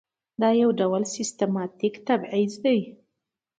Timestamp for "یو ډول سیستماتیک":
0.61-1.93